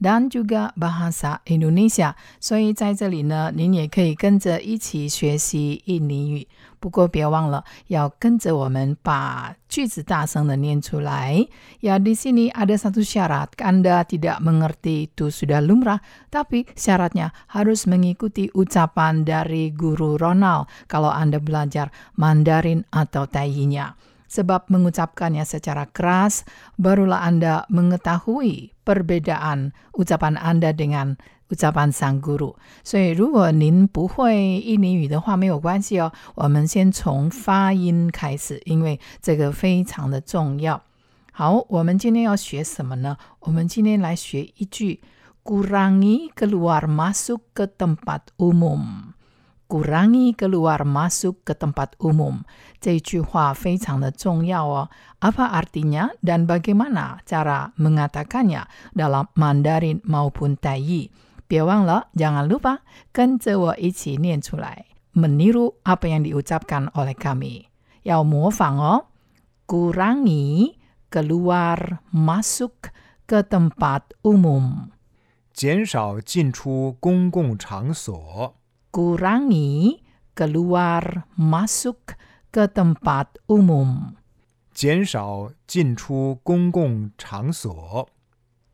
[0.00, 2.14] dan juga bahasa Indonesia.
[2.40, 6.46] 所以在这里呢，您也可以跟着一起学习印尼语。
[6.78, 11.48] 不过别忘了要跟着我们把句子大声的念出来。
[11.80, 15.98] Ya di sini ada satu syarat, Anda tidak mengerti itu sudah lumrah,
[16.30, 23.96] tapi syaratnya harus mengikuti ucapan dari guru Ronald kalau Anda belajar Mandarin atau Taiyinya.
[24.26, 26.42] Sebab mengucapkannya secara keras,
[26.76, 31.16] barulah Anda mengetahui perbedaan ucapan Anda dengan
[31.48, 32.56] ucapan sang guru。
[32.82, 36.12] 所以，如果您不会印尼语的话，没有关系哦。
[36.34, 40.82] 我们先从发音开始，因为这个非常的重要。
[41.32, 43.16] 好，我们今天要学什么呢？
[43.40, 45.00] 我们今天来学一句：
[45.44, 49.09] kurangi keluar masuk ke tempat umum。
[49.70, 52.46] kurangi keluar masuk ke tempat umum。
[52.80, 54.90] 这句话非常的重要哦。
[55.18, 61.10] Apa artinya dan bagaimana cara mengatakannya dalam Mandarin maupun Tai？
[61.48, 62.78] 别忘了，jangan lupa
[63.12, 67.66] 跟着我一起念出来，meniru apa yang diucapkan oleh kami。
[68.02, 69.06] 要模仿哦。
[69.66, 70.78] kurangi
[71.10, 72.94] keluar masuk
[73.26, 74.90] ke tempat umum。
[75.52, 78.54] 减少进出公共场所。
[78.90, 80.02] kurangi
[80.36, 82.16] keluar masuk
[82.52, 84.16] ke tempat umum.
[84.72, 88.08] 减少进出公共场所。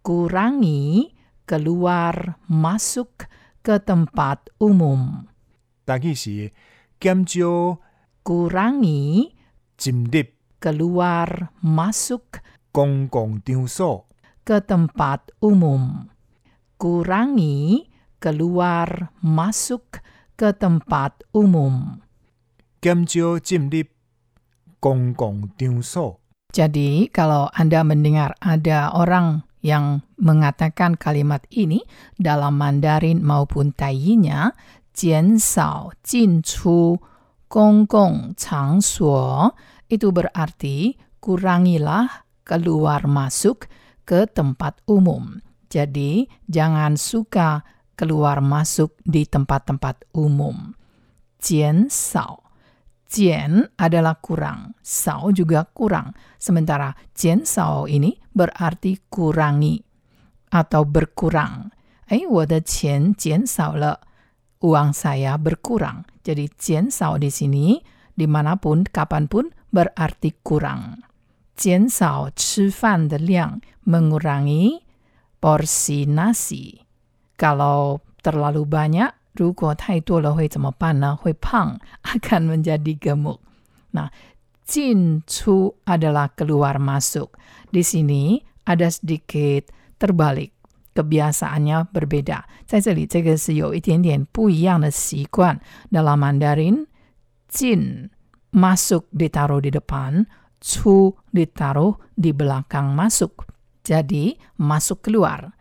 [0.02, 1.14] kurangi
[1.46, 3.30] keluar masuk
[3.62, 5.26] ke tempat umum.
[5.84, 6.52] 大概是
[6.98, 7.78] 减少
[8.24, 9.32] kurangi
[9.76, 10.26] 进入
[10.60, 12.42] keluar masuk
[12.72, 14.06] 公共场所。
[14.44, 16.10] ke tempat umum.
[16.78, 17.85] kurangi
[18.17, 20.01] keluar masuk
[20.37, 22.01] ke tempat umum.
[26.53, 31.83] Jadi, kalau Anda mendengar ada orang yang mengatakan kalimat ini
[32.15, 34.53] dalam Mandarin maupun Taiyinya,
[34.93, 36.97] jian sao jin chu
[38.37, 39.51] chang suo,
[39.87, 43.67] itu berarti kurangilah keluar masuk
[44.07, 45.43] ke tempat umum.
[45.67, 47.63] Jadi, jangan suka
[47.96, 50.74] keluar masuk di tempat-tempat umum.
[51.42, 52.42] 减少
[53.12, 56.16] Jian adalah kurang, sao juga kurang.
[56.40, 59.84] Sementara jian sao ini berarti kurangi
[60.48, 61.68] atau berkurang.
[62.08, 64.00] Eh, 我的钱减少了,
[64.64, 66.08] uang saya berkurang.
[66.24, 67.84] Jadi jian sao di sini
[68.16, 71.04] dimanapun, kapanpun berarti kurang.
[71.52, 74.80] Jian sao 吃饭的量 mengurangi
[75.36, 76.80] porsi nasi.
[77.36, 81.16] Kalau terlalu banyak 如果太多了会怎么办呢？
[81.16, 83.40] 会胖，akan menjadi gemuk.
[83.92, 84.12] Nah,
[84.64, 87.32] 进出 adalah keluar masuk.
[87.72, 90.52] Di sini ada sedikit terbalik,
[90.94, 92.44] kebiasaannya berbeda.
[92.66, 95.60] 在这里，这个是有一点点不一样的习惯。
[95.90, 96.86] Dalam Mandarin,
[97.48, 98.10] 进
[98.52, 100.28] masuk ditaruh di depan,
[100.60, 103.48] 出 ditaruh di belakang masuk.
[103.82, 105.56] Jadi masuk keluar.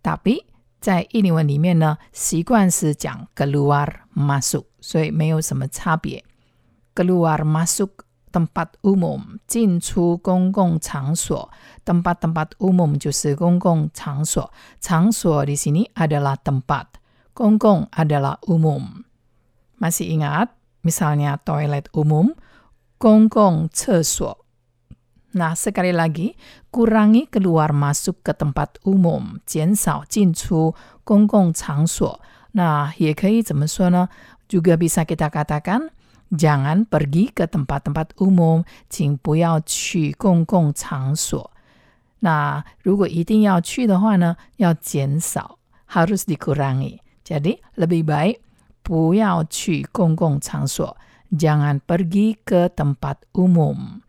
[0.00, 0.40] Tapi
[0.82, 6.24] 在印尼文里面呢，习惯是讲 keluar masuk，所以没有什么差别。
[6.94, 7.90] keluar masuk
[8.30, 11.50] tempat umum，进出公共场所。
[11.84, 14.50] tempat-tempat umum 就是公共场所，
[14.80, 16.86] 场所 di sini adalah tempat，
[17.32, 20.48] 公共 adalah umum。Masih ingat?
[20.82, 22.34] Misalnya toilet umum,
[22.98, 24.41] 公共厕所。
[25.32, 26.32] Nah, sekali lagi,
[26.72, 30.74] kurangi keluar masuk ke tempat umum, 减少进出
[31.04, 32.20] 公共场所。
[32.54, 34.08] Nah, 也可以怎么说呢？
[34.48, 35.92] juga bisa kita katakan,
[36.32, 41.52] jangan pergi ke tempat-tempat umum, 请不要去公共场所。
[42.20, 45.58] 那如果一定要去的话呢，要减少，
[45.92, 48.40] harus dikurangi。jadi lebih baik
[48.82, 50.96] 不要去公共场所，
[51.30, 54.00] jangan pergi ke tempat umum。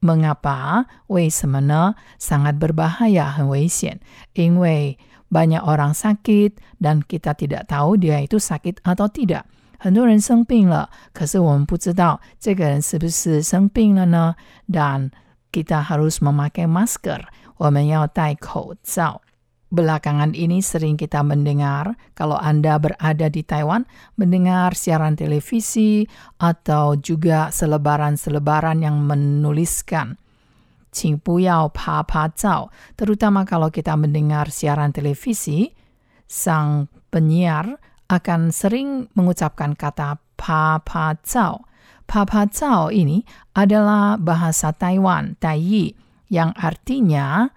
[0.00, 0.84] Mengapa?
[1.06, 1.94] 为什么呢？
[2.20, 4.00] sangat berbahaya, 很危险。
[4.34, 4.98] 因为
[5.30, 9.44] banyak orang sakit dan kita tidak tahu dia itu sakit atau tidak。
[9.78, 14.36] 很多人生病了，可是我们不知道这个人是不是生病了呢？
[14.68, 15.10] Dan
[15.50, 17.22] kita harus memakai masker，
[17.56, 19.22] 我们要戴口罩。
[19.69, 23.85] Belakangan ini sering kita mendengar, kalau Anda berada di Taiwan,
[24.17, 26.09] mendengar siaran televisi
[26.41, 30.17] atau juga selebaran-selebaran yang menuliskan.
[30.89, 32.33] Qing puyao pa pa
[32.97, 35.69] terutama kalau kita mendengar siaran televisi,
[36.25, 37.77] sang penyiar
[38.09, 41.69] akan sering mengucapkan kata pa pa zao.
[42.09, 43.21] Pa pa zao ini
[43.53, 45.93] adalah bahasa Taiwan, Taiyi,
[46.33, 47.53] yang artinya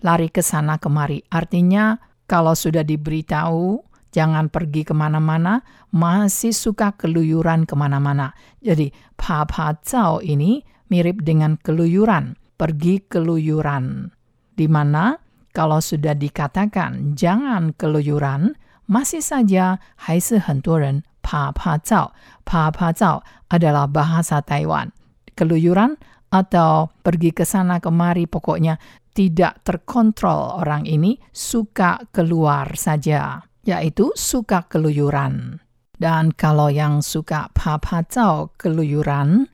[0.00, 1.24] lari ke sana kemari.
[1.32, 3.80] Artinya, kalau sudah diberitahu,
[4.14, 5.62] jangan pergi ke mana-mana,
[5.94, 8.34] masih suka keluyuran ke mana-mana.
[8.60, 14.10] Jadi, papa cao ini mirip dengan keluyuran, pergi keluyuran.
[14.54, 15.16] Di mana
[15.50, 18.54] kalau sudah dikatakan jangan keluyuran,
[18.90, 20.78] masih saja hai si papa duo
[21.20, 22.02] Papa pa pa.
[22.42, 24.90] Pa pa cao adalah bahasa Taiwan.
[25.38, 25.94] Keluyuran
[26.30, 28.78] atau pergi ke sana kemari pokoknya
[29.20, 35.60] tidak terkontrol orang ini suka keluar saja, yaitu suka keluyuran.
[36.00, 39.44] Dan kalau yang suka papacau keluyuran,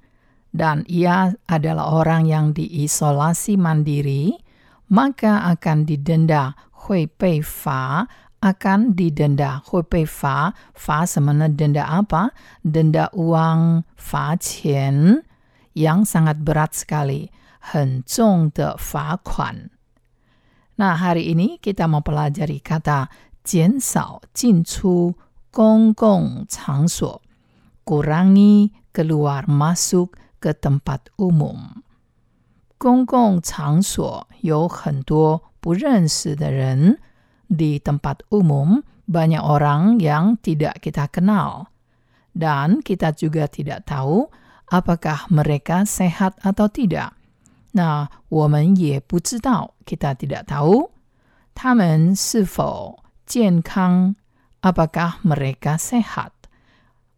[0.54, 4.38] dan ia adalah orang yang diisolasi mandiri,
[4.86, 6.54] maka akan didenda
[6.86, 8.06] hui bei fa
[8.46, 9.66] akan didenda.
[9.66, 12.30] Hui bei fa, fa semana denda apa?
[12.62, 15.18] Denda uang fa qian
[15.74, 17.26] yang sangat berat sekali.
[17.65, 19.69] 很重的罚款.
[20.77, 23.09] Nah, hari ini kita mau pelajari kata
[23.43, 25.15] 减少进出
[25.51, 27.21] 公共场所,
[27.85, 31.83] kurangi keluar masuk ke tempat umum.
[32.81, 36.97] 公共场所有很多不认识的人
[37.45, 41.69] di tempat umum banyak orang yang tidak kita kenal.
[42.33, 44.31] Dan kita juga tidak tahu
[44.71, 47.14] apakah mereka sehat atau tidak.
[47.75, 50.91] 那我们也不知道，kita tidak tahu
[51.53, 54.15] 他们是否健康，
[54.61, 56.31] apakah mereka sehat.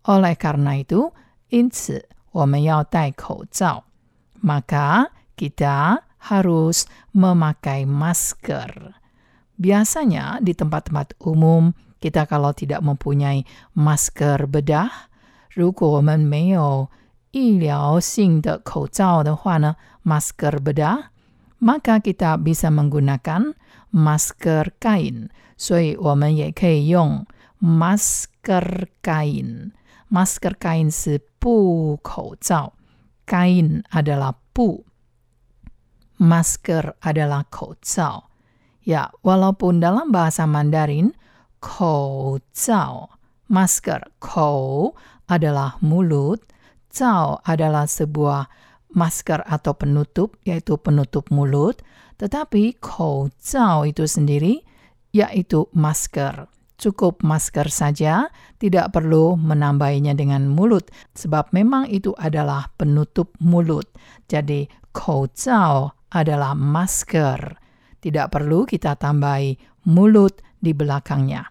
[0.04, 1.14] Oleh karena itu,
[1.50, 3.86] 因此我们要戴口罩。
[4.42, 8.94] Maka kita harus memakai masker.
[9.58, 11.72] Biasanya di tempat-tempat umum,
[12.02, 14.90] kita kalau tidak mempunyai masker bedah,
[15.56, 16.90] 如果我们没有
[17.32, 19.76] 医疗性的口罩的话呢
[20.08, 21.12] ，masker bedah,
[21.60, 23.56] maka kita bisa menggunakan
[23.92, 25.30] masker kain.
[25.56, 27.26] 所以我们也可以用
[27.62, 29.72] masker kain.
[30.10, 32.74] Masker kain 是布口罩，
[33.26, 34.86] kain adalah 布，
[36.20, 38.30] masker adalah 口罩。
[38.84, 41.16] Ya, walaupun dalam bahasa Mandarin,
[41.64, 43.16] 口罩
[43.48, 44.94] masker, 口
[45.26, 46.44] adalah mulut,
[46.92, 48.52] 罩 adalah sebuah
[48.93, 51.81] masker atau penutup, yaitu penutup mulut,
[52.17, 54.65] tetapi kouzao itu sendiri,
[55.13, 56.49] yaitu masker.
[56.79, 58.31] Cukup masker saja,
[58.63, 63.91] tidak perlu menambahinya dengan mulut, sebab memang itu adalah penutup mulut.
[64.31, 67.59] Jadi, kouzao adalah masker.
[67.99, 69.59] Tidak perlu kita tambahi
[69.91, 71.51] mulut di belakangnya.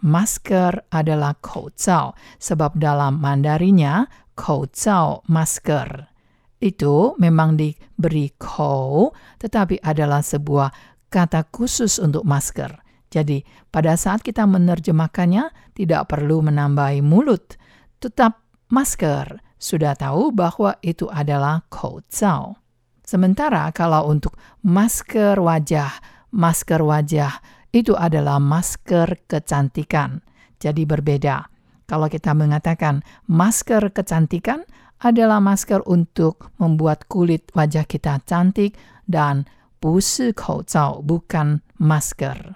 [0.00, 6.15] Masker adalah kouzao, sebab dalam mandarinya kouzao masker
[6.60, 10.72] itu memang diberi kou, tetapi adalah sebuah
[11.12, 12.72] kata khusus untuk masker.
[13.12, 17.54] Jadi, pada saat kita menerjemahkannya, tidak perlu menambahi mulut.
[18.02, 18.42] Tetap
[18.72, 22.60] masker, sudah tahu bahwa itu adalah kouzao.
[23.06, 24.34] Sementara kalau untuk
[24.66, 26.02] masker wajah,
[26.34, 27.38] masker wajah
[27.70, 30.26] itu adalah masker kecantikan.
[30.58, 31.46] Jadi berbeda.
[31.86, 34.66] Kalau kita mengatakan masker kecantikan,
[34.99, 38.77] adalah masker untuk membuat kulit wajah kita cantik
[39.09, 39.45] dan
[39.79, 42.55] 不是口罩 bukan masker。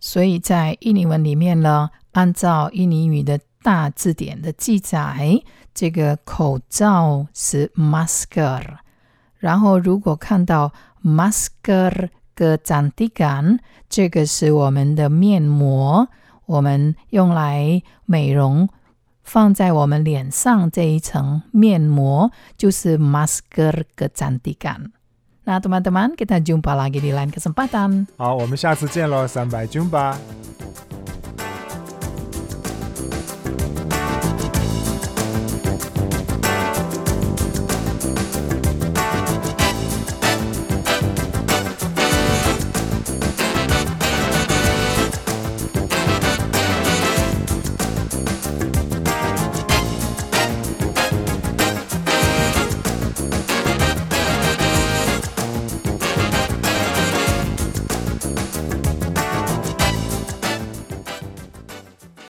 [0.00, 5.40] 所以在印尼文里面呢，按照印尼语的大字典的记载，
[5.72, 8.62] 这个口罩是 masker。
[9.38, 16.08] 然后如果看到 masker kecantikan，这个是我们的面膜，
[16.46, 18.68] 我们用来美容
[19.28, 24.90] 放在我们脸上这一层面膜就是 masker kecantikan。
[25.44, 28.06] 那 teman-teman kita jumpa lagi di lain kesempatan。
[28.16, 30.16] 好，我们下次见喽，三百 jumpa。